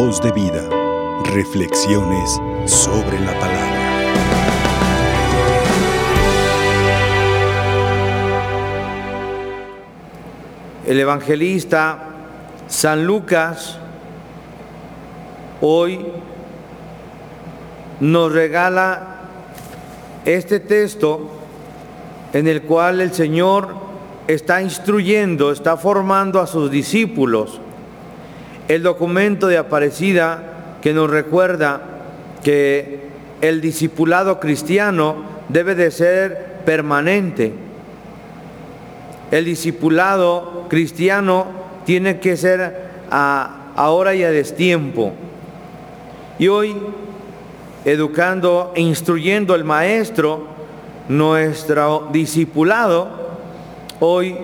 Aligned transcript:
Voz 0.00 0.22
de 0.22 0.30
vida. 0.30 0.62
Reflexiones 1.24 2.40
sobre 2.66 3.18
la 3.18 3.36
palabra. 3.40 3.80
El 10.86 11.00
evangelista 11.00 12.10
San 12.68 13.08
Lucas 13.08 13.80
hoy 15.60 16.06
nos 17.98 18.30
regala 18.30 19.16
este 20.24 20.60
texto 20.60 21.28
en 22.32 22.46
el 22.46 22.62
cual 22.62 23.00
el 23.00 23.12
Señor 23.12 23.74
está 24.28 24.62
instruyendo, 24.62 25.50
está 25.50 25.76
formando 25.76 26.40
a 26.40 26.46
sus 26.46 26.70
discípulos. 26.70 27.60
El 28.68 28.82
documento 28.82 29.46
de 29.46 29.56
Aparecida 29.56 30.76
que 30.82 30.92
nos 30.92 31.08
recuerda 31.10 31.80
que 32.44 33.08
el 33.40 33.60
discipulado 33.60 34.40
cristiano 34.40 35.24
debe 35.48 35.74
de 35.74 35.90
ser 35.90 36.58
permanente. 36.64 37.52
El 39.30 39.46
discipulado 39.46 40.66
cristiano 40.68 41.46
tiene 41.84 42.20
que 42.20 42.36
ser 42.36 42.88
a, 43.10 43.72
ahora 43.74 44.14
y 44.14 44.22
a 44.22 44.30
destiempo. 44.30 45.12
Y 46.38 46.48
hoy, 46.48 46.76
educando 47.86 48.72
e 48.74 48.82
instruyendo 48.82 49.54
el 49.54 49.64
maestro, 49.64 50.46
nuestro 51.08 52.08
discipulado, 52.12 53.08
hoy 54.00 54.36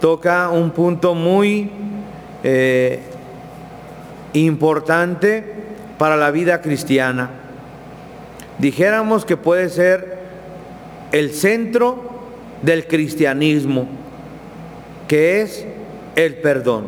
toca 0.00 0.50
un 0.50 0.70
punto 0.72 1.14
muy 1.14 1.70
eh, 2.42 3.00
importante 4.32 5.44
para 5.98 6.16
la 6.16 6.30
vida 6.30 6.60
cristiana. 6.60 7.30
Dijéramos 8.58 9.24
que 9.24 9.36
puede 9.36 9.68
ser 9.68 10.18
el 11.12 11.32
centro 11.32 12.10
del 12.62 12.86
cristianismo, 12.86 13.88
que 15.08 15.42
es 15.42 15.66
el 16.16 16.36
perdón. 16.36 16.86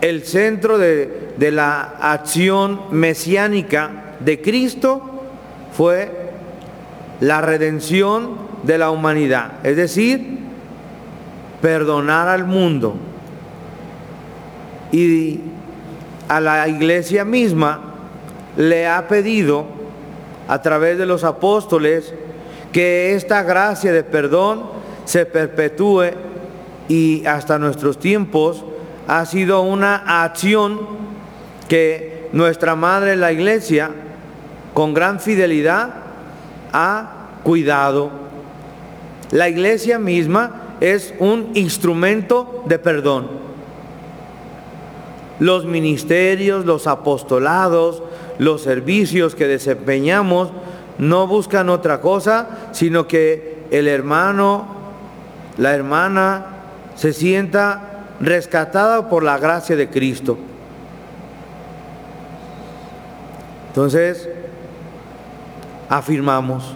El 0.00 0.24
centro 0.24 0.78
de, 0.78 1.32
de 1.36 1.50
la 1.50 1.80
acción 2.00 2.82
mesiánica 2.90 4.14
de 4.20 4.40
Cristo 4.40 5.02
fue 5.72 6.10
la 7.20 7.40
redención 7.40 8.36
de 8.62 8.78
la 8.78 8.90
humanidad, 8.90 9.64
es 9.64 9.76
decir, 9.76 10.38
perdonar 11.60 12.28
al 12.28 12.44
mundo. 12.44 12.96
Y 14.92 15.40
a 16.28 16.40
la 16.40 16.68
iglesia 16.68 17.24
misma 17.24 17.80
le 18.56 18.86
ha 18.86 19.06
pedido 19.08 19.66
a 20.48 20.60
través 20.62 20.98
de 20.98 21.06
los 21.06 21.24
apóstoles 21.24 22.12
que 22.72 23.14
esta 23.14 23.42
gracia 23.42 23.92
de 23.92 24.02
perdón 24.02 24.62
se 25.04 25.26
perpetúe 25.26 26.10
y 26.88 27.24
hasta 27.26 27.58
nuestros 27.58 27.98
tiempos 27.98 28.64
ha 29.06 29.24
sido 29.26 29.62
una 29.62 30.22
acción 30.22 30.80
que 31.68 32.28
nuestra 32.32 32.74
madre 32.76 33.16
la 33.16 33.32
iglesia 33.32 33.90
con 34.74 34.94
gran 34.94 35.20
fidelidad 35.20 35.94
ha 36.72 37.28
cuidado. 37.42 38.10
La 39.30 39.48
iglesia 39.48 39.98
misma 39.98 40.76
es 40.80 41.14
un 41.18 41.50
instrumento 41.54 42.64
de 42.66 42.78
perdón. 42.78 43.47
Los 45.40 45.64
ministerios, 45.64 46.64
los 46.64 46.86
apostolados, 46.86 48.02
los 48.38 48.62
servicios 48.62 49.34
que 49.34 49.46
desempeñamos 49.46 50.50
no 50.98 51.26
buscan 51.26 51.68
otra 51.68 52.00
cosa, 52.00 52.70
sino 52.72 53.06
que 53.06 53.64
el 53.70 53.86
hermano, 53.88 54.66
la 55.56 55.74
hermana, 55.74 56.46
se 56.96 57.12
sienta 57.12 58.06
rescatada 58.20 59.08
por 59.08 59.22
la 59.22 59.38
gracia 59.38 59.76
de 59.76 59.88
Cristo. 59.88 60.36
Entonces, 63.68 64.28
afirmamos, 65.88 66.74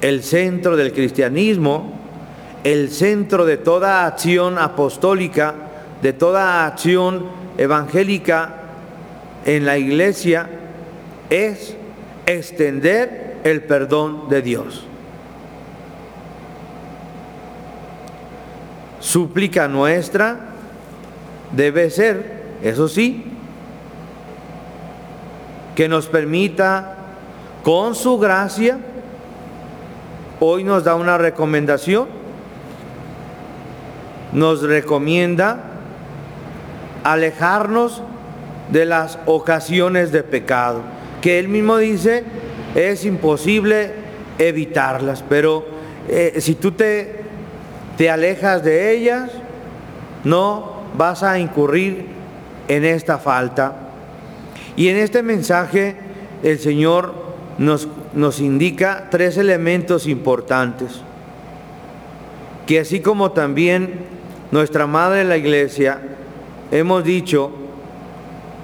el 0.00 0.22
centro 0.22 0.76
del 0.76 0.92
cristianismo, 0.92 1.92
el 2.64 2.90
centro 2.90 3.44
de 3.44 3.56
toda 3.56 4.06
acción 4.06 4.58
apostólica, 4.58 5.54
de 6.02 6.12
toda 6.12 6.66
acción 6.66 7.26
evangélica 7.56 8.56
en 9.44 9.64
la 9.64 9.78
iglesia, 9.78 10.50
es 11.30 11.76
extender 12.26 13.38
el 13.44 13.62
perdón 13.62 14.28
de 14.28 14.42
Dios. 14.42 14.84
Súplica 19.00 19.68
nuestra 19.68 20.38
debe 21.52 21.90
ser, 21.90 22.42
eso 22.62 22.88
sí, 22.88 23.24
que 25.74 25.88
nos 25.88 26.06
permita 26.06 26.96
con 27.62 27.94
su 27.94 28.18
gracia, 28.18 28.78
hoy 30.40 30.64
nos 30.64 30.84
da 30.84 30.94
una 30.96 31.16
recomendación, 31.18 32.08
nos 34.32 34.62
recomienda 34.62 35.71
alejarnos 37.04 38.02
de 38.70 38.84
las 38.86 39.18
ocasiones 39.26 40.12
de 40.12 40.22
pecado, 40.22 40.80
que 41.20 41.38
él 41.38 41.48
mismo 41.48 41.76
dice 41.76 42.24
es 42.74 43.04
imposible 43.04 43.92
evitarlas, 44.38 45.22
pero 45.28 45.64
eh, 46.08 46.36
si 46.38 46.54
tú 46.54 46.72
te, 46.72 47.20
te 47.96 48.10
alejas 48.10 48.64
de 48.64 48.92
ellas, 48.92 49.30
no 50.24 50.82
vas 50.96 51.22
a 51.22 51.38
incurrir 51.38 52.06
en 52.68 52.84
esta 52.84 53.18
falta. 53.18 53.76
Y 54.76 54.88
en 54.88 54.96
este 54.96 55.22
mensaje 55.22 55.96
el 56.42 56.58
Señor 56.58 57.14
nos, 57.58 57.88
nos 58.14 58.40
indica 58.40 59.08
tres 59.10 59.36
elementos 59.36 60.06
importantes, 60.06 61.02
que 62.66 62.80
así 62.80 63.00
como 63.00 63.32
también 63.32 64.06
nuestra 64.50 64.86
Madre 64.86 65.24
la 65.24 65.36
Iglesia 65.36 66.00
hemos 66.72 67.04
dicho 67.04 67.52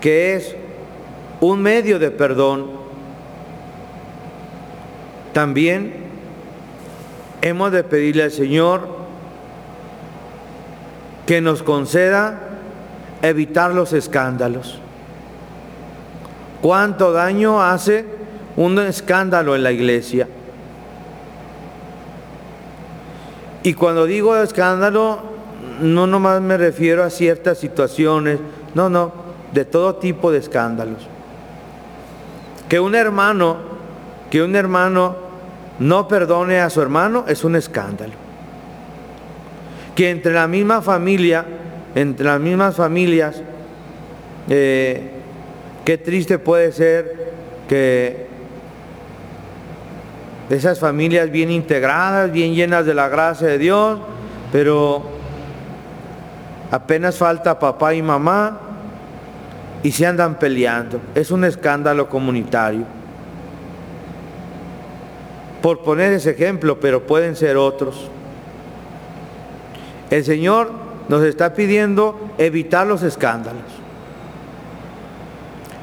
que 0.00 0.34
es 0.34 0.56
un 1.40 1.62
medio 1.62 1.98
de 1.98 2.10
perdón, 2.10 2.66
también 5.32 5.94
hemos 7.42 7.70
de 7.70 7.84
pedirle 7.84 8.24
al 8.24 8.30
Señor 8.32 8.88
que 11.26 11.40
nos 11.40 11.62
conceda 11.62 12.40
evitar 13.22 13.72
los 13.74 13.92
escándalos. 13.92 14.80
¿Cuánto 16.62 17.12
daño 17.12 17.62
hace 17.62 18.06
un 18.56 18.78
escándalo 18.78 19.54
en 19.54 19.62
la 19.62 19.70
iglesia? 19.70 20.26
Y 23.62 23.74
cuando 23.74 24.06
digo 24.06 24.34
escándalo, 24.36 25.37
no 25.80 26.06
nomás 26.06 26.40
me 26.40 26.56
refiero 26.56 27.04
a 27.04 27.10
ciertas 27.10 27.58
situaciones, 27.58 28.38
no, 28.74 28.88
no, 28.88 29.12
de 29.52 29.64
todo 29.64 29.96
tipo 29.96 30.30
de 30.30 30.38
escándalos. 30.38 31.06
Que 32.68 32.80
un 32.80 32.94
hermano, 32.94 33.56
que 34.30 34.42
un 34.42 34.54
hermano 34.56 35.16
no 35.78 36.08
perdone 36.08 36.60
a 36.60 36.70
su 36.70 36.82
hermano 36.82 37.24
es 37.28 37.44
un 37.44 37.56
escándalo. 37.56 38.14
Que 39.94 40.10
entre 40.10 40.32
la 40.32 40.46
misma 40.46 40.82
familia, 40.82 41.44
entre 41.94 42.26
las 42.26 42.40
mismas 42.40 42.76
familias, 42.76 43.42
eh, 44.48 45.14
Qué 45.88 45.96
triste 45.96 46.38
puede 46.38 46.70
ser 46.72 47.32
que 47.66 48.26
esas 50.50 50.78
familias 50.78 51.30
bien 51.30 51.50
integradas, 51.50 52.30
bien 52.30 52.54
llenas 52.54 52.84
de 52.84 52.92
la 52.92 53.08
gracia 53.08 53.46
de 53.46 53.56
Dios, 53.56 53.98
pero 54.52 55.02
apenas 56.70 57.16
falta 57.16 57.58
papá 57.58 57.94
y 57.94 58.02
mamá 58.02 58.60
y 59.82 59.92
se 59.92 60.06
andan 60.06 60.38
peleando. 60.38 61.00
Es 61.14 61.30
un 61.30 61.44
escándalo 61.44 62.08
comunitario. 62.08 62.84
Por 65.62 65.82
poner 65.82 66.12
ese 66.12 66.30
ejemplo, 66.30 66.78
pero 66.80 67.06
pueden 67.06 67.36
ser 67.36 67.56
otros. 67.56 68.10
El 70.10 70.24
Señor 70.24 70.70
nos 71.08 71.22
está 71.24 71.54
pidiendo 71.54 72.18
evitar 72.38 72.86
los 72.86 73.02
escándalos. 73.02 73.62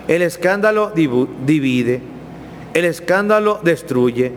El 0.08 0.22
escándalo 0.22 0.92
divide, 0.92 2.02
el 2.74 2.86
escándalo 2.86 3.60
destruye, 3.64 4.34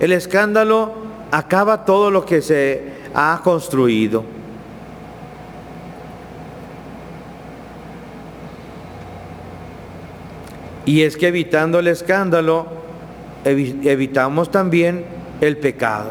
el 0.00 0.12
escándalo 0.12 0.92
acaba 1.30 1.84
todo 1.84 2.10
lo 2.10 2.24
que 2.26 2.42
se 2.42 2.94
ha 3.14 3.40
construido. 3.44 4.33
Y 10.86 11.02
es 11.02 11.16
que 11.16 11.28
evitando 11.28 11.78
el 11.78 11.88
escándalo, 11.88 12.66
evitamos 13.44 14.50
también 14.50 15.04
el 15.40 15.56
pecado. 15.56 16.10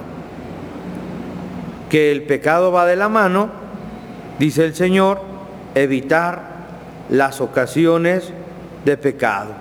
Que 1.90 2.12
el 2.12 2.24
pecado 2.24 2.72
va 2.72 2.86
de 2.86 2.96
la 2.96 3.10
mano, 3.10 3.50
dice 4.40 4.66
el 4.66 4.74
Señor, 4.74 5.22
evitar 5.76 6.42
las 7.10 7.42
ocasiones 7.42 8.32
de 8.86 8.98
pecado. 8.98 9.52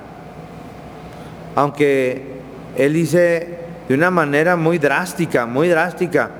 Aunque 1.54 2.22
Él 2.76 2.94
dice 2.94 3.58
de 3.88 3.94
una 3.94 4.10
manera 4.10 4.56
muy 4.56 4.78
drástica, 4.78 5.44
muy 5.44 5.68
drástica, 5.68 6.30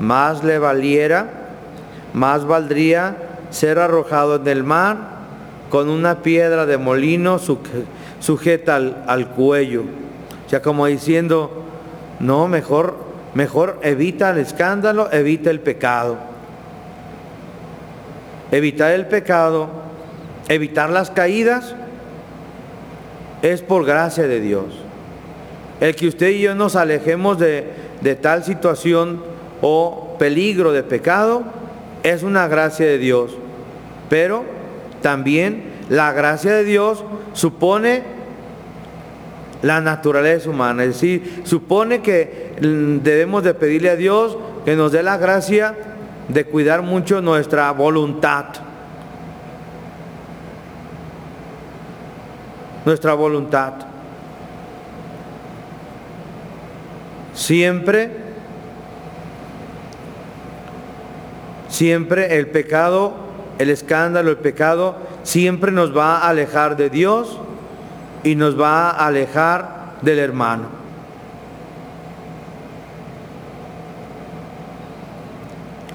más 0.00 0.42
le 0.42 0.58
valiera, 0.58 1.28
más 2.12 2.44
valdría 2.44 3.16
ser 3.50 3.78
arrojado 3.78 4.36
en 4.36 4.48
el 4.48 4.64
mar 4.64 5.21
con 5.72 5.88
una 5.88 6.16
piedra 6.16 6.66
de 6.66 6.76
molino 6.76 7.40
sujeta 8.20 8.76
al, 8.76 9.28
cuello. 9.28 9.84
O 10.46 10.50
sea, 10.50 10.60
como 10.60 10.84
diciendo, 10.84 11.50
no, 12.20 12.46
mejor, 12.46 12.98
mejor 13.32 13.80
evita 13.82 14.32
el 14.32 14.38
escándalo, 14.40 15.10
evita 15.10 15.48
el 15.48 15.60
pecado. 15.60 16.18
Evitar 18.50 18.92
el 18.92 19.06
pecado, 19.06 19.70
evitar 20.48 20.90
las 20.90 21.10
caídas, 21.10 21.74
es 23.40 23.62
por 23.62 23.86
gracia 23.86 24.26
de 24.28 24.40
Dios. 24.40 24.66
El 25.80 25.96
que 25.96 26.06
usted 26.06 26.32
y 26.32 26.42
yo 26.42 26.54
nos 26.54 26.76
alejemos 26.76 27.38
de 27.38 28.18
tal 28.20 28.44
situación 28.44 29.22
o 29.62 30.16
peligro 30.18 30.72
de 30.72 30.82
pecado 30.82 31.44
es 32.02 32.22
una 32.22 32.46
gracia 32.46 32.84
de 32.84 32.98
Dios. 32.98 33.30
Pero 34.10 34.60
también 35.02 35.64
la 35.88 36.12
gracia 36.12 36.54
de 36.54 36.64
Dios 36.64 37.04
supone 37.34 38.02
la 39.62 39.80
naturaleza 39.80 40.50
humana, 40.50 40.82
es 40.84 40.94
decir, 40.94 41.42
supone 41.44 42.00
que 42.00 42.56
debemos 42.60 43.44
de 43.44 43.54
pedirle 43.54 43.90
a 43.90 43.96
Dios 43.96 44.36
que 44.64 44.74
nos 44.74 44.92
dé 44.92 45.02
la 45.02 45.16
gracia 45.18 45.74
de 46.28 46.44
cuidar 46.44 46.82
mucho 46.82 47.20
nuestra 47.20 47.70
voluntad. 47.72 48.46
Nuestra 52.84 53.14
voluntad. 53.14 53.74
Siempre, 57.34 58.10
siempre 61.68 62.36
el 62.38 62.48
pecado 62.48 63.31
el 63.62 63.70
escándalo, 63.70 64.30
el 64.30 64.38
pecado, 64.38 64.96
siempre 65.22 65.70
nos 65.70 65.96
va 65.96 66.18
a 66.18 66.28
alejar 66.30 66.76
de 66.76 66.90
Dios 66.90 67.38
y 68.24 68.34
nos 68.34 68.60
va 68.60 68.90
a 68.90 69.06
alejar 69.06 69.92
del 70.02 70.18
hermano. 70.18 70.64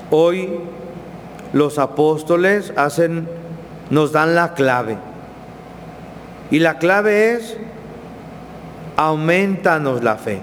Hoy 0.10 0.60
los 1.52 1.78
apóstoles 1.78 2.72
hacen, 2.78 3.28
nos 3.90 4.14
dan 4.14 4.34
la 4.34 4.54
clave. 4.54 4.98
Y 6.50 6.60
la 6.60 6.78
clave 6.78 7.34
es, 7.34 7.58
aumentanos 8.96 10.06
la 10.06 10.16
fe. 10.16 10.40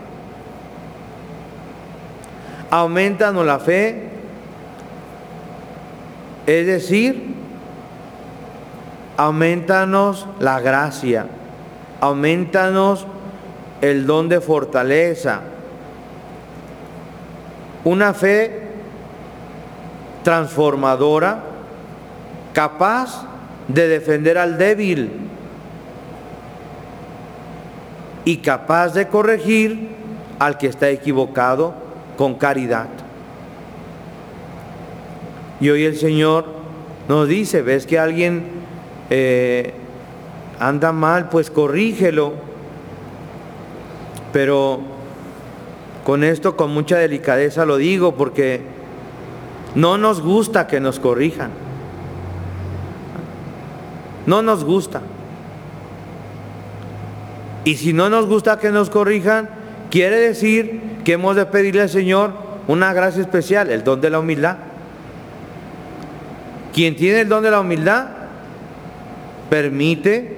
Aumentanos 2.70 3.46
la 3.46 3.58
fe 3.58 4.13
es 6.46 6.66
decir, 6.66 7.34
aumentanos 9.16 10.26
la 10.40 10.60
gracia, 10.60 11.26
aumentanos 12.00 13.06
el 13.80 14.06
don 14.06 14.28
de 14.28 14.40
fortaleza, 14.40 15.40
una 17.84 18.14
fe 18.14 18.62
transformadora, 20.22 21.44
capaz 22.52 23.26
de 23.68 23.88
defender 23.88 24.38
al 24.38 24.58
débil 24.58 25.10
y 28.24 28.38
capaz 28.38 28.94
de 28.94 29.08
corregir 29.08 29.90
al 30.38 30.58
que 30.58 30.66
está 30.66 30.88
equivocado 30.88 31.74
con 32.16 32.34
caridad. 32.34 33.03
Y 35.64 35.70
hoy 35.70 35.86
el 35.86 35.96
Señor 35.96 36.44
nos 37.08 37.26
dice, 37.26 37.62
ves 37.62 37.86
que 37.86 37.98
alguien 37.98 38.42
eh, 39.08 39.72
anda 40.60 40.92
mal, 40.92 41.30
pues 41.30 41.50
corrígelo. 41.50 42.34
Pero 44.30 44.80
con 46.04 46.22
esto, 46.22 46.54
con 46.54 46.70
mucha 46.74 46.98
delicadeza 46.98 47.64
lo 47.64 47.78
digo, 47.78 48.14
porque 48.14 48.60
no 49.74 49.96
nos 49.96 50.20
gusta 50.20 50.66
que 50.66 50.80
nos 50.80 51.00
corrijan. 51.00 51.50
No 54.26 54.42
nos 54.42 54.64
gusta. 54.64 55.00
Y 57.64 57.76
si 57.76 57.94
no 57.94 58.10
nos 58.10 58.26
gusta 58.26 58.58
que 58.58 58.70
nos 58.70 58.90
corrijan, 58.90 59.48
quiere 59.90 60.16
decir 60.16 60.98
que 61.04 61.14
hemos 61.14 61.36
de 61.36 61.46
pedirle 61.46 61.80
al 61.80 61.88
Señor 61.88 62.34
una 62.68 62.92
gracia 62.92 63.22
especial, 63.22 63.70
el 63.70 63.82
don 63.82 64.02
de 64.02 64.10
la 64.10 64.18
humildad. 64.18 64.58
Quien 66.74 66.96
tiene 66.96 67.20
el 67.20 67.28
don 67.28 67.44
de 67.44 67.52
la 67.52 67.60
humildad 67.60 68.08
permite 69.48 70.36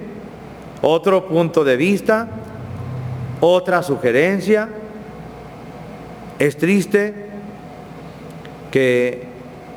otro 0.82 1.26
punto 1.26 1.64
de 1.64 1.78
vista, 1.78 2.28
otra 3.40 3.82
sugerencia. 3.82 4.68
Es 6.38 6.58
triste 6.58 7.14
que 8.70 9.22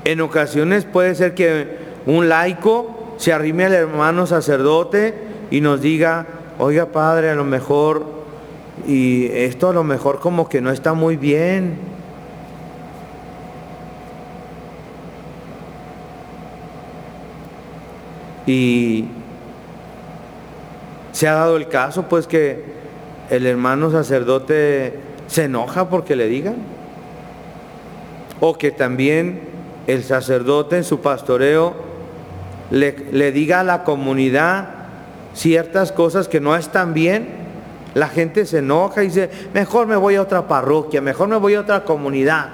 en 0.03 0.19
ocasiones 0.19 0.83
puede 0.83 1.15
ser 1.15 1.33
que 1.33 1.77
un 2.05 2.27
laico 2.27 3.15
se 3.15 3.31
arrime 3.31 3.63
al 3.63 3.73
hermano 3.73 4.27
sacerdote 4.27 5.13
y 5.51 5.61
nos 5.61 5.79
diga, 5.79 6.27
oiga 6.57 6.87
padre, 6.87 7.29
a 7.29 7.35
lo 7.35 7.45
mejor, 7.45 8.05
y 8.85 9.27
esto 9.27 9.69
a 9.69 9.73
lo 9.73 9.85
mejor 9.85 10.19
como 10.19 10.49
que 10.49 10.59
no 10.59 10.71
está 10.71 10.93
muy 10.93 11.15
bien. 11.15 11.98
Y 18.49 19.05
se 21.11 21.27
ha 21.27 21.35
dado 21.35 21.55
el 21.55 21.67
caso, 21.67 22.09
pues, 22.09 22.25
que 22.25 22.63
el 23.29 23.45
hermano 23.45 23.91
sacerdote 23.91 24.99
se 25.27 25.43
enoja 25.43 25.87
porque 25.87 26.15
le 26.15 26.27
digan. 26.27 26.55
O 28.39 28.57
que 28.57 28.71
también 28.71 29.41
el 29.85 30.03
sacerdote 30.03 30.77
en 30.77 30.83
su 30.83 30.99
pastoreo 30.99 31.75
le, 32.71 33.31
diga 33.31 33.59
a 33.59 33.63
la 33.63 33.83
comunidad 33.83 34.69
ciertas 35.35 35.91
cosas 35.91 36.27
que 36.27 36.39
no 36.39 36.55
están 36.55 36.95
bien. 36.95 37.27
La 37.93 38.07
gente 38.07 38.47
se 38.47 38.59
enoja 38.59 39.03
y 39.03 39.09
dice, 39.09 39.29
mejor 39.53 39.85
me 39.85 39.95
voy 39.95 40.15
a 40.15 40.23
otra 40.23 40.47
parroquia, 40.47 41.01
mejor 41.01 41.27
me 41.27 41.37
voy 41.37 41.53
a 41.53 41.59
otra 41.59 41.83
comunidad. 41.83 42.49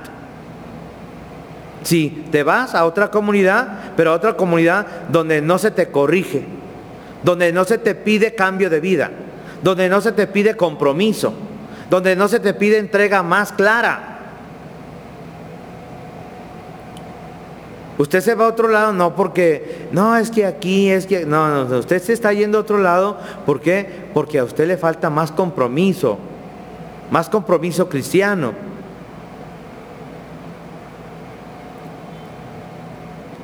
Si 1.86 2.10
te 2.32 2.42
vas 2.42 2.74
a 2.74 2.84
otra 2.84 3.12
comunidad, 3.12 3.94
pero 3.96 4.10
a 4.10 4.16
otra 4.16 4.36
comunidad 4.36 4.88
donde 5.10 5.40
no 5.40 5.60
se 5.60 5.70
te 5.70 5.92
corrige, 5.92 6.44
donde 7.24 7.54
no 7.54 7.64
se 7.64 7.78
te 7.78 7.94
pide 7.94 8.34
cambio 8.34 8.72
de 8.72 8.80
vida, 8.80 9.12
donde 9.62 9.88
no 9.88 10.02
se 10.02 10.12
te 10.12 10.26
pide 10.26 10.58
compromiso, 10.58 11.32
donde 11.92 12.16
no 12.16 12.28
se 12.28 12.40
te 12.40 12.56
pide 12.56 12.80
entrega 12.80 13.22
más 13.22 13.52
clara. 13.52 14.18
Usted 18.00 18.22
se 18.22 18.34
va 18.34 18.46
a 18.46 18.50
otro 18.50 18.68
lado 18.68 18.92
no 18.92 19.16
porque, 19.16 19.88
no, 19.92 20.18
es 20.18 20.32
que 20.32 20.48
aquí, 20.48 20.90
es 20.90 21.06
que, 21.06 21.28
no, 21.28 21.66
no, 21.66 21.78
usted 21.78 22.02
se 22.02 22.14
está 22.14 22.34
yendo 22.34 22.58
a 22.58 22.62
otro 22.62 22.80
lado, 22.80 23.20
¿por 23.46 23.62
qué? 23.62 23.88
Porque 24.12 24.40
a 24.40 24.44
usted 24.44 24.68
le 24.68 24.78
falta 24.78 25.12
más 25.12 25.32
compromiso, 25.32 26.18
más 27.12 27.30
compromiso 27.30 27.88
cristiano. 27.88 28.75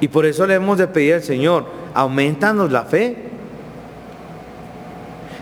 Y 0.01 0.07
por 0.07 0.25
eso 0.25 0.47
le 0.47 0.55
hemos 0.55 0.79
de 0.79 0.87
pedir 0.87 1.13
al 1.13 1.23
Señor, 1.23 1.65
aumentanos 1.93 2.71
la 2.71 2.83
fe. 2.83 3.15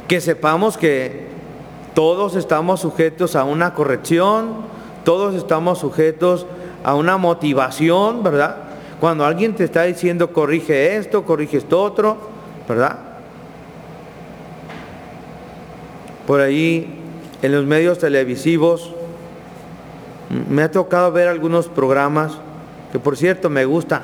Que 0.07 0.19
sepamos 0.19 0.77
que 0.77 1.27
todos 1.93 2.35
estamos 2.35 2.81
sujetos 2.81 3.37
a 3.37 3.45
una 3.45 3.73
corrección, 3.73 4.57
todos 5.05 5.33
estamos 5.33 5.79
sujetos 5.79 6.45
a 6.83 6.93
una 6.93 7.17
motivación, 7.17 8.21
¿verdad? 8.21 8.57
Cuando 8.99 9.25
alguien 9.25 9.55
te 9.55 9.63
está 9.63 9.83
diciendo 9.83 10.33
corrige 10.33 10.97
esto, 10.97 11.23
corrige 11.23 11.57
esto 11.57 11.81
otro, 11.81 12.17
¿verdad? 12.67 12.99
Por 16.27 16.41
ahí 16.41 16.99
en 17.41 17.51
los 17.53 17.65
medios 17.65 17.97
televisivos 17.97 18.93
me 20.49 20.63
ha 20.63 20.71
tocado 20.71 21.11
ver 21.13 21.29
algunos 21.29 21.69
programas 21.69 22.33
que 22.91 22.99
por 22.99 23.15
cierto 23.15 23.49
me 23.49 23.63
gusta 23.63 24.03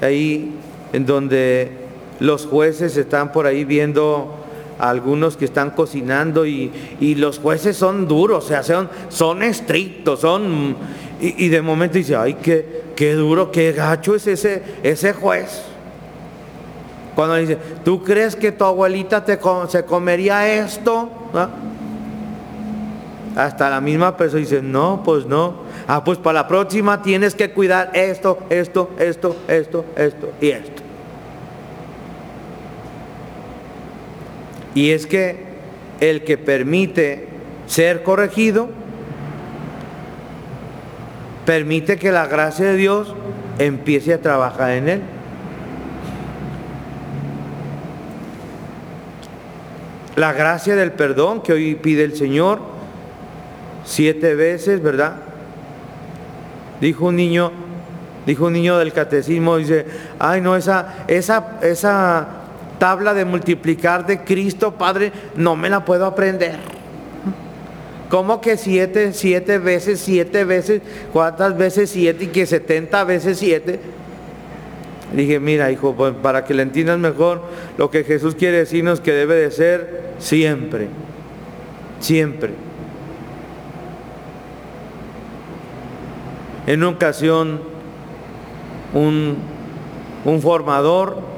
ahí 0.00 0.54
en 0.92 1.06
donde 1.06 1.70
los 2.20 2.46
jueces 2.46 2.96
están 2.96 3.32
por 3.32 3.46
ahí 3.46 3.64
viendo 3.64 4.36
algunos 4.78 5.36
que 5.36 5.44
están 5.44 5.70
cocinando 5.70 6.46
y, 6.46 6.70
los 7.16 7.38
jueces 7.38 7.76
son 7.76 8.08
duros, 8.08 8.44
o 8.44 8.48
sea, 8.48 8.62
son, 8.62 8.88
son 9.08 9.42
estrictos, 9.42 10.20
son... 10.20 10.76
Y, 11.20 11.48
de 11.48 11.60
momento 11.60 11.98
dice, 11.98 12.16
ay, 12.16 12.34
qué, 12.34 12.84
qué 12.96 13.12
duro, 13.12 13.50
qué 13.52 13.72
gacho 13.72 14.14
es 14.14 14.26
ese, 14.26 14.62
ese 14.82 15.12
juez. 15.12 15.62
Cuando 17.14 17.36
dice, 17.36 17.58
¿tú 17.84 18.02
crees 18.02 18.34
que 18.36 18.52
tu 18.52 18.64
abuelita 18.64 19.22
te, 19.22 19.38
se 19.68 19.84
comería 19.84 20.50
esto? 20.54 21.10
Hasta 23.36 23.68
la 23.68 23.82
misma 23.82 24.16
persona 24.16 24.40
dice, 24.40 24.62
no, 24.62 25.02
pues 25.04 25.26
no. 25.26 25.69
Ah, 25.92 26.04
pues 26.04 26.18
para 26.18 26.42
la 26.42 26.46
próxima 26.46 27.02
tienes 27.02 27.34
que 27.34 27.50
cuidar 27.50 27.90
esto, 27.94 28.38
esto, 28.48 28.90
esto, 28.96 29.36
esto, 29.48 29.84
esto 29.96 30.32
y 30.40 30.50
esto. 30.50 30.82
Y 34.76 34.90
es 34.90 35.04
que 35.08 35.46
el 35.98 36.22
que 36.22 36.38
permite 36.38 37.26
ser 37.66 38.04
corregido, 38.04 38.68
permite 41.44 41.98
que 41.98 42.12
la 42.12 42.28
gracia 42.28 42.66
de 42.66 42.76
Dios 42.76 43.12
empiece 43.58 44.14
a 44.14 44.20
trabajar 44.20 44.70
en 44.70 44.88
él. 44.88 45.02
La 50.14 50.32
gracia 50.34 50.76
del 50.76 50.92
perdón 50.92 51.42
que 51.42 51.52
hoy 51.52 51.74
pide 51.74 52.04
el 52.04 52.14
Señor 52.14 52.60
siete 53.84 54.36
veces, 54.36 54.80
¿verdad? 54.80 55.29
Dijo 56.80 57.06
un 57.06 57.16
niño, 57.16 57.52
dijo 58.26 58.46
un 58.46 58.54
niño 58.54 58.78
del 58.78 58.92
catecismo, 58.92 59.58
dice, 59.58 59.84
ay 60.18 60.40
no, 60.40 60.56
esa, 60.56 61.04
esa, 61.08 61.58
esa 61.62 62.26
tabla 62.78 63.12
de 63.14 63.24
multiplicar 63.24 64.06
de 64.06 64.20
Cristo, 64.20 64.72
Padre, 64.72 65.12
no 65.36 65.56
me 65.56 65.68
la 65.68 65.84
puedo 65.84 66.06
aprender. 66.06 66.56
¿Cómo 68.08 68.40
que 68.40 68.56
siete, 68.56 69.12
siete 69.12 69.58
veces, 69.58 70.00
siete 70.00 70.44
veces, 70.44 70.82
cuántas 71.12 71.56
veces 71.56 71.90
siete 71.90 72.24
y 72.24 72.26
que 72.28 72.44
setenta 72.46 73.04
veces 73.04 73.38
siete? 73.38 73.78
Dije, 75.14 75.38
mira, 75.38 75.70
hijo, 75.70 75.94
pues, 75.94 76.14
para 76.22 76.44
que 76.44 76.54
le 76.54 76.62
entiendas 76.62 76.98
mejor, 76.98 77.42
lo 77.78 77.90
que 77.90 78.04
Jesús 78.04 78.34
quiere 78.34 78.58
decirnos 78.58 79.00
que 79.00 79.12
debe 79.12 79.36
de 79.36 79.50
ser 79.50 80.14
siempre, 80.18 80.88
siempre. 82.00 82.69
En 86.66 86.80
una 86.80 86.88
ocasión, 86.88 87.60
un, 88.92 89.36
un 90.24 90.42
formador 90.42 91.30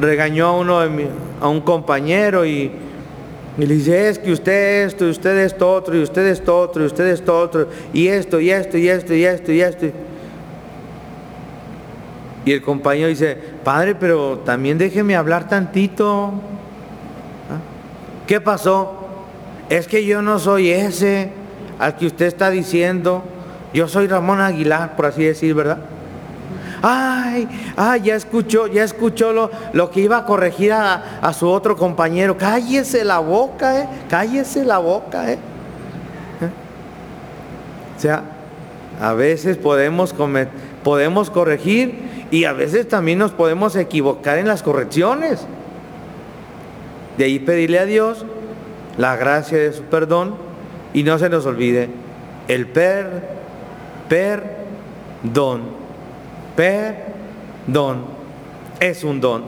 regañó 0.00 0.46
a 0.46 0.52
uno 0.52 0.80
a 1.40 1.48
un 1.48 1.60
compañero 1.60 2.46
y, 2.46 2.70
le 3.58 3.66
dice, 3.66 4.08
es 4.08 4.18
que 4.18 4.32
usted 4.32 4.86
esto, 4.86 5.06
y 5.06 5.10
usted 5.10 5.36
esto 5.38 5.70
otro, 5.70 5.94
y 5.94 6.02
usted 6.02 6.26
esto 6.26 6.58
otro, 6.58 6.82
y 6.82 6.86
usted 6.86 7.06
esto 7.08 7.38
otro, 7.38 7.68
y 7.92 8.08
esto, 8.08 8.40
y 8.40 8.50
esto, 8.50 8.78
y 8.78 8.88
esto, 8.88 9.12
y 9.12 9.24
esto, 9.24 9.52
y 9.52 9.60
esto. 9.60 9.86
Y 12.46 12.52
el 12.52 12.62
compañero 12.62 13.08
dice, 13.08 13.36
padre, 13.62 13.94
pero 13.94 14.38
también 14.38 14.78
déjeme 14.78 15.14
hablar 15.14 15.48
tantito. 15.48 16.32
¿Ah? 17.50 17.60
¿Qué 18.26 18.40
pasó? 18.40 19.06
Es 19.68 19.86
que 19.86 20.04
yo 20.04 20.22
no 20.22 20.38
soy 20.38 20.70
ese 20.70 21.30
al 21.78 21.96
que 21.96 22.06
usted 22.06 22.26
está 22.26 22.50
diciendo. 22.50 23.22
Yo 23.72 23.88
soy 23.88 24.06
Ramón 24.06 24.40
Aguilar, 24.40 24.96
por 24.96 25.06
así 25.06 25.24
decir, 25.24 25.54
¿verdad? 25.54 25.78
ay, 26.82 27.48
ay, 27.76 28.02
ya 28.02 28.16
escuchó, 28.16 28.66
ya 28.66 28.82
escuchó 28.82 29.32
lo, 29.32 29.50
lo 29.72 29.90
que 29.90 30.00
iba 30.00 30.18
a 30.18 30.24
corregir 30.24 30.72
a, 30.72 31.32
su 31.32 31.48
otro 31.48 31.76
compañero. 31.76 32.36
Cállese 32.36 33.04
la 33.04 33.20
boca, 33.20 33.80
eh, 33.80 33.88
cállese 34.10 34.64
la 34.64 34.78
boca, 34.78 35.30
eh. 35.30 35.38
¿Eh? 36.40 36.50
O 37.96 38.00
sea, 38.00 38.24
a 39.00 39.12
veces 39.14 39.56
podemos, 39.56 40.14
podemos 40.82 41.30
corregir 41.30 42.26
y 42.30 42.44
a 42.44 42.52
veces 42.52 42.88
también 42.88 43.18
nos 43.18 43.30
podemos 43.30 43.76
equivocar 43.76 44.38
en 44.38 44.48
las 44.48 44.62
correcciones. 44.62 45.46
De 47.16 47.24
ahí 47.24 47.38
pedirle 47.38 47.78
a 47.78 47.84
Dios 47.84 48.24
la 48.98 49.16
gracia 49.16 49.58
de 49.58 49.72
su 49.72 49.82
perdón 49.84 50.34
y 50.92 51.04
no 51.04 51.18
se 51.18 51.28
nos 51.28 51.46
olvide 51.46 51.88
el 52.48 52.66
per, 52.66 53.41
perdón. 54.12 55.62
Perdón. 56.54 58.04
Es 58.78 59.04
un 59.04 59.22
don. 59.22 59.44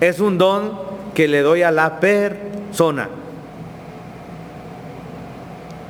Es 0.00 0.18
un 0.18 0.38
don 0.38 0.80
que 1.12 1.28
le 1.28 1.42
doy 1.42 1.62
a 1.62 1.70
la 1.70 2.00
persona. 2.00 3.10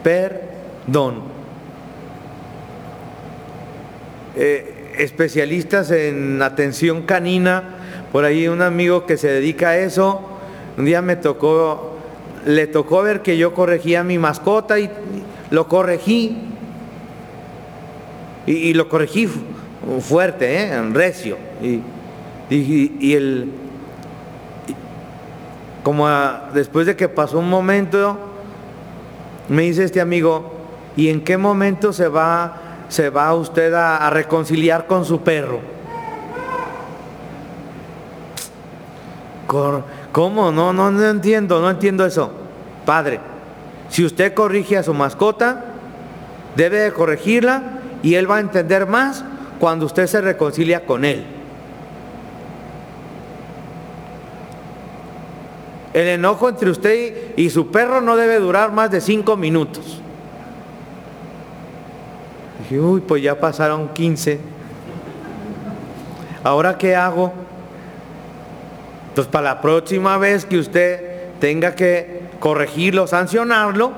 Perdón. 0.03 1.23
Eh, 4.35 4.95
especialistas 4.99 5.93
en 5.93 6.43
atención 6.43 7.03
canina, 7.03 7.77
por 8.11 8.25
ahí 8.25 8.49
un 8.49 8.63
amigo 8.63 9.07
que 9.07 9.17
se 9.17 9.29
dedica 9.29 9.69
a 9.71 9.77
eso, 9.79 10.23
un 10.77 10.87
día 10.87 11.03
me 11.03 11.15
tocó, 11.17 11.99
le 12.47 12.67
tocó 12.67 13.03
ver 13.03 13.23
que 13.23 13.37
yo 13.37 13.55
corregía 13.55 14.01
a 14.01 14.05
mi 14.05 14.19
mascota 14.19 14.81
y 14.81 14.91
lo 15.51 15.69
corregí. 15.69 16.52
Y 18.47 18.75
lo 18.75 18.89
corregí 18.89 19.29
fuerte, 20.01 20.63
¿eh? 20.63 20.83
recio. 20.93 21.37
Y, 21.63 21.83
y, 22.51 23.15
el, 23.15 23.51
como 25.83 26.09
después 26.55 26.87
de 26.87 26.97
que 26.97 27.09
pasó 27.09 27.39
un 27.39 27.49
momento, 27.49 28.19
me 29.49 29.63
dice 29.63 29.85
este 29.85 30.01
amigo, 30.01 30.53
¿y 30.97 31.09
en 31.09 31.23
qué 31.23 31.37
momento 31.37 31.93
se 31.93 32.09
va, 32.09 32.59
se 32.89 33.11
va 33.11 33.35
usted 33.35 33.73
a, 33.75 34.09
reconciliar 34.11 34.87
con 34.87 35.05
su 35.05 35.21
perro? 35.21 35.61
¿Cómo? 40.13 40.51
No, 40.51 40.73
no, 40.73 40.91
no 40.91 41.11
entiendo, 41.11 41.61
no 41.61 41.69
entiendo 41.69 42.07
eso. 42.07 42.33
Padre, 42.87 43.21
si 43.91 44.05
usted 44.05 44.33
corrige 44.33 44.79
a 44.79 44.83
su 44.83 44.95
mascota, 44.95 45.65
debe 46.57 46.79
de 46.79 46.93
corregirla 46.93 47.82
y 48.03 48.15
él 48.15 48.31
va 48.31 48.37
a 48.37 48.41
entender 48.41 48.87
más 48.87 49.25
cuando 49.61 49.87
usted 49.87 50.07
se 50.07 50.21
reconcilia 50.21 50.85
con 50.85 51.05
Él. 51.05 51.25
El 55.95 56.09
enojo 56.09 56.49
entre 56.49 56.71
usted 56.71 57.35
y 57.37 57.51
su 57.51 57.71
perro 57.71 58.01
no 58.01 58.17
debe 58.17 58.39
durar 58.39 58.73
más 58.73 58.91
de 58.91 59.01
cinco 59.01 59.37
minutos. 59.37 60.01
Uy, 62.71 63.03
pues 63.03 63.23
ya 63.23 63.39
pasaron 63.39 63.91
15. 63.91 64.41
¿Ahora 66.43 66.79
qué 66.79 66.97
hago? 66.97 67.33
Pues 69.15 69.27
para 69.27 69.45
la 69.45 69.61
próxima 69.61 70.17
vez 70.17 70.47
que 70.47 70.59
usted 70.59 71.39
tenga 71.39 71.75
que 71.75 72.23
corregirlo, 72.41 73.07
sancionarlo, 73.07 73.93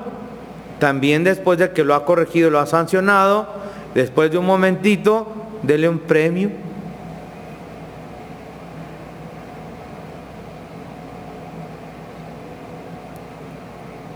también 0.79 1.23
después 1.23 1.57
de 1.57 1.71
que 1.71 1.85
lo 1.85 1.95
ha 1.95 2.05
corregido, 2.05 2.49
lo 2.49 2.59
ha 2.59 2.65
sancionado, 2.65 3.64
después 3.95 4.29
de 4.29 4.37
un 4.37 4.45
momentito, 4.45 5.25
dele 5.63 5.89
un 5.89 5.99
premio. 5.99 6.51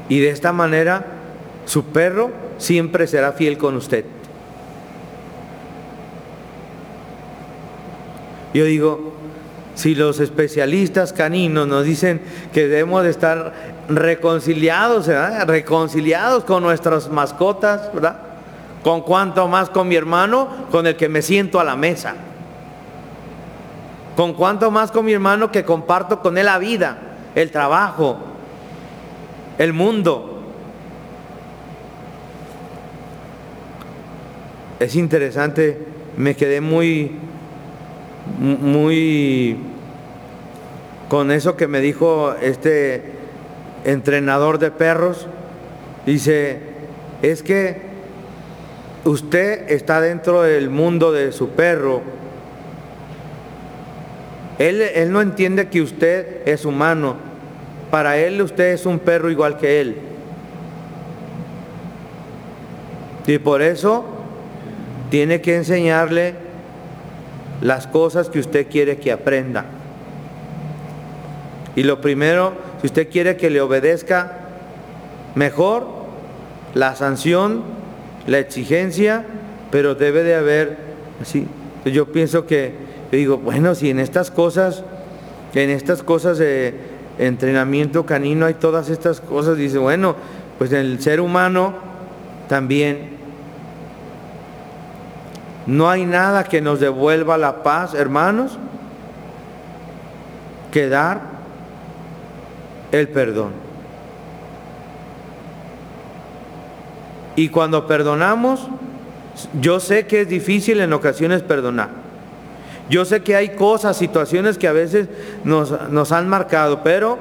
Y 0.09 0.19
de 0.19 0.29
esta 0.29 0.51
manera 0.51 1.05
su 1.65 1.85
perro 1.85 2.31
siempre 2.57 3.07
será 3.07 3.31
fiel 3.31 3.57
con 3.57 3.75
usted. 3.75 4.05
Yo 8.53 8.65
digo, 8.65 9.13
si 9.75 9.95
los 9.95 10.19
especialistas 10.19 11.13
caninos 11.13 11.67
nos 11.67 11.85
dicen 11.85 12.21
que 12.51 12.67
debemos 12.67 13.03
de 13.03 13.11
estar 13.11 13.53
reconciliados, 13.87 15.07
reconciliados 15.45 16.43
con 16.43 16.63
nuestras 16.63 17.09
mascotas, 17.09 17.93
¿verdad? 17.93 18.28
Con 18.83 19.01
cuánto 19.01 19.47
más 19.47 19.69
con 19.69 19.87
mi 19.87 19.95
hermano, 19.95 20.47
con 20.71 20.87
el 20.87 20.95
que 20.95 21.09
me 21.09 21.21
siento 21.21 21.59
a 21.59 21.63
la 21.63 21.75
mesa. 21.75 22.15
Con 24.15 24.33
cuánto 24.33 24.71
más 24.71 24.91
con 24.91 25.05
mi 25.05 25.13
hermano 25.13 25.51
que 25.51 25.65
comparto 25.65 26.21
con 26.21 26.37
él 26.37 26.45
la 26.45 26.57
vida, 26.57 26.97
el 27.35 27.51
trabajo, 27.51 28.17
el 29.57 29.73
mundo. 29.73 30.43
Es 34.79 34.95
interesante, 34.95 35.77
me 36.15 36.35
quedé 36.35 36.61
muy, 36.61 37.17
muy 38.39 39.57
con 41.09 41.31
eso 41.31 41.57
que 41.57 41.67
me 41.67 41.81
dijo 41.81 42.33
este 42.35 43.03
entrenador 43.83 44.59
de 44.59 44.71
perros. 44.71 45.27
Dice, 46.05 46.59
es 47.21 47.43
que 47.43 47.88
usted 49.05 49.71
está 49.71 50.01
dentro 50.01 50.41
del 50.41 50.69
mundo 50.69 51.11
de 51.11 51.31
su 51.31 51.49
perro. 51.49 52.01
Él, 54.57 54.81
él, 54.81 55.11
no 55.11 55.21
entiende 55.21 55.69
que 55.69 55.81
usted 55.81 56.47
es 56.47 56.65
humano 56.65 57.29
para 57.89 58.17
él 58.17 58.41
usted 58.41 58.73
es 58.73 58.85
un 58.85 58.99
perro 58.99 59.29
igual 59.29 59.57
que 59.57 59.81
él. 59.81 59.97
Y 63.25 63.37
por 63.39 63.61
eso 63.61 64.05
tiene 65.09 65.41
que 65.41 65.55
enseñarle 65.55 66.35
las 67.61 67.87
cosas 67.87 68.29
que 68.29 68.39
usted 68.39 68.67
quiere 68.69 68.97
que 68.97 69.11
aprenda. 69.11 69.65
Y 71.75 71.83
lo 71.83 72.01
primero, 72.01 72.53
si 72.81 72.87
usted 72.87 73.09
quiere 73.09 73.37
que 73.37 73.49
le 73.49 73.61
obedezca 73.61 74.39
mejor, 75.35 75.87
la 76.73 76.95
sanción, 76.95 77.63
la 78.29 78.39
exigencia, 78.39 79.25
pero 79.71 79.95
debe 79.95 80.23
de 80.23 80.35
haber, 80.35 80.77
así, 81.21 81.47
yo 81.85 82.11
pienso 82.11 82.45
que, 82.45 82.73
digo, 83.11 83.37
bueno, 83.37 83.73
si 83.75 83.89
en 83.89 83.99
estas 83.99 84.29
cosas, 84.29 84.83
en 85.53 85.69
estas 85.71 86.03
cosas 86.03 86.37
de 86.37 86.75
entrenamiento 87.17 88.05
canino 88.05 88.45
hay 88.45 88.53
todas 88.53 88.89
estas 88.89 89.19
cosas, 89.19 89.57
dice, 89.57 89.79
bueno, 89.79 90.15
pues 90.59 90.71
el 90.71 91.01
ser 91.01 91.21
humano 91.21 91.73
también 92.47 93.17
no 95.65 95.89
hay 95.89 96.05
nada 96.05 96.43
que 96.43 96.61
nos 96.61 96.79
devuelva 96.79 97.37
la 97.37 97.63
paz, 97.63 97.93
hermanos, 97.95 98.57
que 100.71 100.87
dar 100.87 101.21
el 102.91 103.07
perdón. 103.07 103.68
Y 107.39 107.47
cuando 107.47 107.87
perdonamos, 107.87 108.67
yo 109.61 109.79
sé 109.79 110.07
que 110.07 110.19
es 110.19 110.27
difícil 110.27 110.81
en 110.81 110.91
ocasiones 110.91 111.41
perdonar. 111.41 111.87
Yo 112.89 113.05
sé 113.05 113.21
que 113.21 113.33
hay 113.33 113.55
cosas, 113.55 113.95
situaciones 113.95 114.57
que 114.57 114.67
a 114.67 114.73
veces 114.73 115.07
nos, 115.45 115.89
nos 115.89 116.11
han 116.11 116.27
marcado, 116.27 116.83
pero 116.83 117.17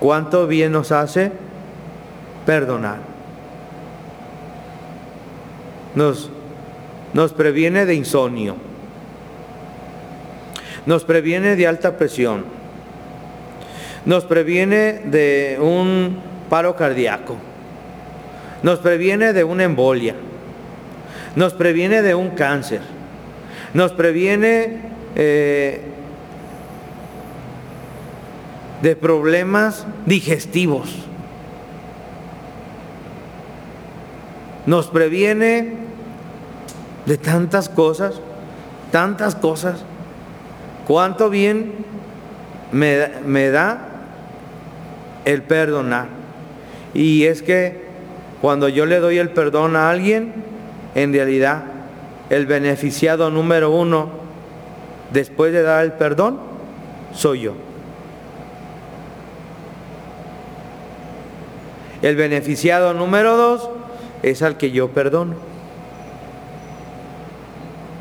¿cuánto 0.00 0.48
bien 0.48 0.72
nos 0.72 0.90
hace 0.90 1.30
perdonar? 2.44 3.14
nos, 5.94 6.28
nos 7.12 7.32
previene 7.32 7.86
de 7.86 7.94
insomnio, 7.94 8.56
nos 10.86 11.04
previene 11.04 11.54
de 11.54 11.68
alta 11.68 11.96
presión, 11.96 12.44
nos 14.04 14.24
previene 14.24 15.02
de 15.04 15.56
un 15.60 16.33
paro 16.48 16.76
cardíaco, 16.76 17.36
nos 18.62 18.78
previene 18.78 19.32
de 19.32 19.44
una 19.44 19.64
embolia, 19.64 20.14
nos 21.36 21.52
previene 21.52 22.02
de 22.02 22.14
un 22.14 22.30
cáncer, 22.30 22.80
nos 23.74 23.92
previene 23.92 24.78
eh, 25.16 25.82
de 28.82 28.96
problemas 28.96 29.86
digestivos, 30.06 30.94
nos 34.66 34.86
previene 34.86 35.74
de 37.06 37.18
tantas 37.18 37.68
cosas, 37.68 38.20
tantas 38.90 39.34
cosas. 39.34 39.84
¿Cuánto 40.86 41.30
bien 41.30 41.72
me, 42.72 43.08
me 43.24 43.50
da 43.50 43.88
el 45.24 45.42
perdonar? 45.42 46.23
Y 46.94 47.24
es 47.24 47.42
que 47.42 47.84
cuando 48.40 48.68
yo 48.68 48.86
le 48.86 49.00
doy 49.00 49.18
el 49.18 49.30
perdón 49.30 49.76
a 49.76 49.90
alguien, 49.90 50.32
en 50.94 51.12
realidad 51.12 51.64
el 52.30 52.46
beneficiado 52.46 53.30
número 53.30 53.70
uno 53.70 54.08
después 55.12 55.52
de 55.52 55.62
dar 55.62 55.84
el 55.84 55.92
perdón 55.92 56.38
soy 57.12 57.42
yo. 57.42 57.54
El 62.02 62.16
beneficiado 62.16 62.92
número 62.92 63.36
dos 63.36 63.70
es 64.22 64.42
al 64.42 64.56
que 64.56 64.70
yo 64.70 64.90
perdono. 64.90 65.36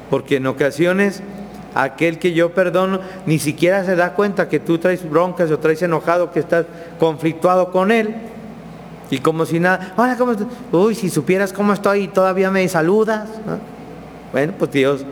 Porque 0.10 0.38
en 0.38 0.48
ocasiones 0.48 1.24
aquel 1.74 2.20
que 2.20 2.34
yo 2.34 2.54
perdono 2.54 3.00
ni 3.26 3.40
siquiera 3.40 3.84
se 3.86 3.96
da 3.96 4.14
cuenta 4.14 4.50
que 4.50 4.60
tú 4.60 4.78
traes 4.78 5.10
broncas 5.10 5.50
o 5.52 5.60
traes 5.60 5.82
enojado, 5.82 6.32
que 6.32 6.40
estás 6.40 6.66
conflictuado 7.00 7.72
con 7.72 7.92
él. 7.92 8.14
Y 9.10 9.20
como 9.20 9.46
si 9.46 9.60
nada, 9.60 9.94
hola, 9.98 10.18
¿cómo? 10.18 10.34
Uy, 10.72 10.96
si 10.96 11.10
supieras 11.10 11.54
cómo 11.54 11.74
estoy 11.74 12.08
todavía 12.08 12.50
me 12.50 12.68
saludas. 12.68 13.30
Bueno, 14.32 14.54
pues 14.58 14.72
Dios 14.72 15.06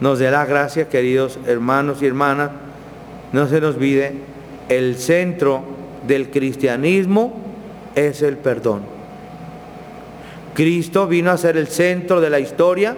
nos 0.00 0.18
dé 0.18 0.30
la 0.30 0.44
gracia, 0.44 0.88
queridos 0.88 1.38
hermanos 1.46 2.02
y 2.02 2.06
hermanas. 2.06 2.50
No 3.32 3.48
se 3.48 3.60
nos 3.60 3.76
olvide, 3.76 4.14
el 4.68 4.96
centro 4.96 5.62
del 6.06 6.30
cristianismo 6.30 7.34
es 7.94 8.22
el 8.22 8.36
perdón. 8.36 8.82
Cristo 10.54 11.06
vino 11.06 11.30
a 11.30 11.36
ser 11.36 11.56
el 11.56 11.68
centro 11.68 12.20
de 12.20 12.30
la 12.30 12.40
historia 12.40 12.96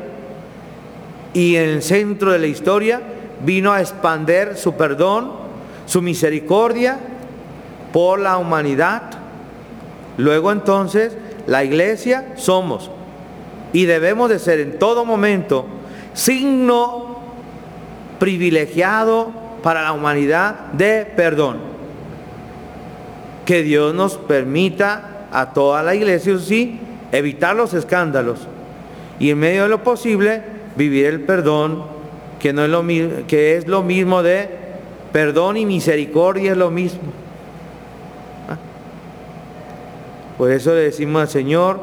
y 1.32 1.56
en 1.56 1.68
el 1.70 1.82
centro 1.82 2.32
de 2.32 2.38
la 2.38 2.46
historia 2.46 3.00
vino 3.44 3.72
a 3.72 3.80
expander 3.80 4.56
su 4.56 4.74
perdón, 4.74 5.32
su 5.86 6.02
misericordia 6.02 6.98
por 7.92 8.20
la 8.20 8.38
humanidad. 8.38 9.10
Luego 10.18 10.52
entonces 10.52 11.16
la 11.46 11.64
iglesia 11.64 12.34
somos 12.36 12.90
y 13.72 13.86
debemos 13.86 14.28
de 14.28 14.38
ser 14.38 14.60
en 14.60 14.78
todo 14.78 15.06
momento 15.06 15.64
signo 16.12 17.20
privilegiado 18.18 19.30
para 19.62 19.82
la 19.82 19.92
humanidad 19.92 20.72
de 20.72 21.06
perdón. 21.16 21.58
Que 23.46 23.62
Dios 23.62 23.94
nos 23.94 24.18
permita 24.18 25.28
a 25.32 25.54
toda 25.54 25.82
la 25.82 25.94
iglesia, 25.94 26.38
sí, 26.38 26.78
evitar 27.12 27.56
los 27.56 27.72
escándalos 27.72 28.46
y 29.18 29.30
en 29.30 29.38
medio 29.38 29.64
de 29.64 29.68
lo 29.68 29.82
posible 29.82 30.42
vivir 30.76 31.06
el 31.06 31.20
perdón, 31.20 31.82
que, 32.38 32.52
no 32.52 32.64
es, 32.64 32.70
lo, 32.70 32.86
que 33.26 33.56
es 33.56 33.66
lo 33.66 33.82
mismo 33.82 34.22
de 34.22 34.48
perdón 35.12 35.56
y 35.56 35.66
misericordia 35.66 36.52
es 36.52 36.56
lo 36.56 36.70
mismo. 36.70 37.00
¿Ah? 38.48 38.56
Por 40.38 40.50
eso 40.50 40.74
le 40.74 40.80
decimos 40.82 41.20
al 41.22 41.28
Señor 41.28 41.80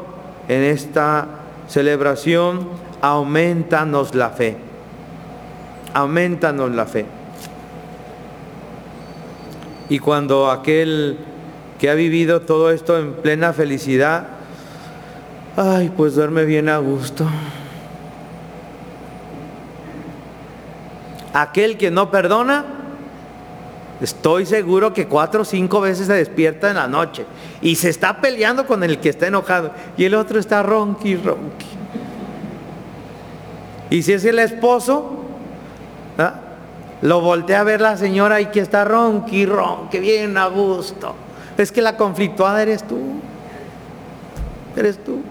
en 0.48 0.62
esta 0.62 1.28
celebración, 1.68 2.68
aumentanos 3.02 4.14
la 4.14 4.30
fe, 4.30 4.56
aumentanos 5.94 6.72
la 6.72 6.86
fe. 6.86 7.06
Y 9.88 10.00
cuando 10.00 10.50
aquel 10.50 11.18
que 11.78 11.90
ha 11.90 11.94
vivido 11.94 12.40
todo 12.40 12.72
esto 12.72 12.98
en 12.98 13.12
plena 13.12 13.52
felicidad, 13.52 14.36
Ay, 15.58 15.90
pues 15.96 16.14
duerme 16.14 16.44
bien 16.44 16.68
a 16.68 16.76
gusto. 16.76 17.26
Aquel 21.32 21.78
que 21.78 21.90
no 21.90 22.10
perdona, 22.10 22.64
estoy 24.00 24.46
seguro 24.46 24.92
que 24.92 25.06
cuatro 25.06 25.42
o 25.42 25.44
cinco 25.44 25.80
veces 25.80 26.06
se 26.06 26.12
despierta 26.12 26.70
en 26.70 26.76
la 26.76 26.88
noche 26.88 27.24
y 27.62 27.76
se 27.76 27.88
está 27.88 28.20
peleando 28.20 28.66
con 28.66 28.82
el 28.82 28.98
que 28.98 29.08
está 29.08 29.26
enojado 29.26 29.72
y 29.96 30.04
el 30.04 30.14
otro 30.14 30.38
está 30.38 30.62
ronqui, 30.62 31.16
ronqui. 31.16 31.66
Y 33.90 34.02
si 34.02 34.12
es 34.12 34.24
el 34.24 34.38
esposo, 34.38 35.24
¿ah? 36.18 36.34
lo 37.02 37.20
voltea 37.20 37.60
a 37.60 37.64
ver 37.64 37.80
la 37.80 37.96
señora 37.96 38.40
y 38.40 38.46
que 38.46 38.60
está 38.60 38.84
ronqui, 38.84 39.46
ronqui, 39.46 39.98
bien 39.98 40.36
a 40.36 40.46
gusto. 40.46 41.14
Es 41.56 41.72
que 41.72 41.80
la 41.80 41.96
conflictuada 41.96 42.62
eres 42.62 42.86
tú. 42.86 42.98
Eres 44.76 45.02
tú 45.02 45.22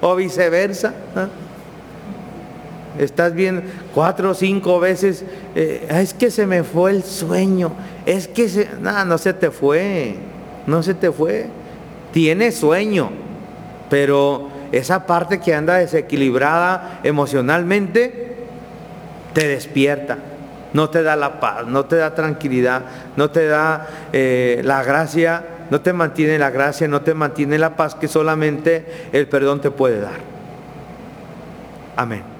o 0.00 0.16
viceversa. 0.16 0.94
Estás 3.00 3.34
bien 3.34 3.64
cuatro 3.94 4.30
o 4.30 4.34
cinco 4.34 4.78
veces, 4.78 5.24
eh, 5.54 5.86
es 5.90 6.14
que 6.14 6.30
se 6.30 6.46
me 6.46 6.62
fue 6.62 6.90
el 6.92 7.02
sueño, 7.02 7.72
es 8.06 8.28
que 8.28 8.48
se, 8.48 8.68
nada, 8.80 9.04
no 9.04 9.18
se 9.18 9.32
te 9.32 9.50
fue, 9.50 10.16
no 10.66 10.82
se 10.82 10.94
te 10.94 11.10
fue. 11.10 11.46
Tienes 12.12 12.56
sueño, 12.56 13.10
pero 13.88 14.48
esa 14.70 15.06
parte 15.06 15.40
que 15.40 15.54
anda 15.54 15.76
desequilibrada 15.76 17.00
emocionalmente 17.02 18.36
te 19.32 19.48
despierta, 19.48 20.18
no 20.72 20.90
te 20.90 21.02
da 21.02 21.16
la 21.16 21.40
paz, 21.40 21.66
no 21.66 21.86
te 21.86 21.96
da 21.96 22.14
tranquilidad, 22.14 22.82
no 23.16 23.30
te 23.30 23.46
da 23.46 23.88
eh, 24.12 24.60
la 24.64 24.82
gracia 24.82 25.44
no 25.70 25.80
te 25.80 25.92
mantiene 25.92 26.38
la 26.38 26.50
gracia, 26.50 26.88
no 26.88 27.00
te 27.02 27.14
mantiene 27.14 27.56
la 27.56 27.76
paz 27.76 27.94
que 27.94 28.08
solamente 28.08 28.84
el 29.12 29.28
perdón 29.28 29.60
te 29.60 29.70
puede 29.70 30.00
dar. 30.00 30.18
Amén. 31.96 32.39